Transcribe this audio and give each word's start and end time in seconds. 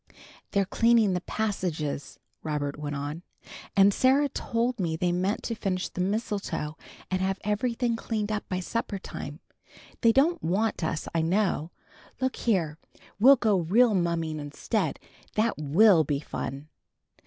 "They're 0.49 0.65
cleaning 0.65 1.13
the 1.13 1.21
passages," 1.21 2.17
Robert 2.41 2.75
went 2.79 2.95
on, 2.95 3.21
"and 3.77 3.93
Sarah 3.93 4.29
told 4.29 4.79
me 4.79 4.95
they 4.95 5.11
meant 5.11 5.43
to 5.43 5.53
finish 5.53 5.89
the 5.89 6.01
mistletoe, 6.01 6.75
and 7.11 7.21
have 7.21 7.37
everything 7.43 7.95
cleaned 7.95 8.31
up 8.31 8.49
by 8.49 8.61
supper 8.61 8.97
time. 8.97 9.41
They 10.01 10.11
don't 10.11 10.41
want 10.41 10.83
us, 10.83 11.07
I 11.13 11.21
know. 11.21 11.69
Look 12.19 12.35
here, 12.37 12.79
we'll 13.19 13.35
go 13.35 13.59
real 13.59 13.93
mumming 13.93 14.39
instead. 14.39 14.97
That 15.35 15.53
will 15.59 16.03
be 16.03 16.19
fun!" 16.19 16.69